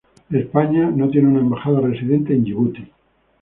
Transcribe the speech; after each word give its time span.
España 0.31 0.89
no 0.89 1.09
tiene 1.11 1.27
una 1.27 1.41
Embajada 1.41 1.79
residente 1.79 2.33
en 2.33 2.43
Yibuti. 2.43 2.91